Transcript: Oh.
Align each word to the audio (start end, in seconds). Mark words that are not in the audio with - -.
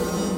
Oh. 0.00 0.37